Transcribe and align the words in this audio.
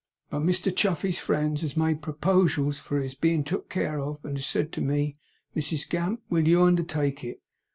But 0.31 0.39
Mr 0.41 0.75
Chuffey's 0.75 1.19
friends 1.19 1.61
has 1.61 1.77
made 1.77 2.01
propojals 2.01 2.79
for 2.79 2.99
his 2.99 3.13
bein' 3.13 3.43
took 3.43 3.69
care 3.69 3.99
on, 3.99 4.17
and 4.23 4.35
has 4.35 4.47
said 4.47 4.71
to 4.71 4.81
me, 4.81 5.15
"Mrs 5.55 5.87
Gamp, 5.87 6.23
WILL 6.31 6.47
you 6.47 6.63
undertake 6.63 7.23
it? 7.23 7.39